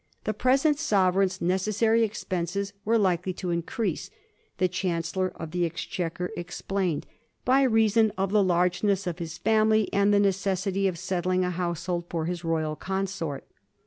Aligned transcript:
The 0.23 0.33
present 0.33 0.79
sovereign's 0.79 1.41
necessary 1.41 2.03
ex 2.03 2.23
penses 2.23 2.73
were 2.83 2.97
likely 2.97 3.33
to 3.33 3.51
increase, 3.51 4.09
the 4.57 4.67
Chancellor 4.67 5.31
of 5.35 5.51
the 5.51 5.63
Exchequer 5.63 6.31
explained,' 6.35 7.05
by 7.51 7.61
reason 7.61 8.11
of 8.17 8.31
the 8.31 8.41
large 8.43 8.81
ness 8.83 9.05
of 9.05 9.19
his 9.19 9.37
family, 9.37 9.93
and 9.93 10.11
the 10.11 10.19
necessity 10.19 10.87
of 10.87 10.97
* 10.97 10.97
settling 11.07 11.45
a 11.45 11.51
household 11.51 12.05
for 12.09 12.25
his 12.25 12.43
royal 12.43 12.75
consort.' 12.75 13.43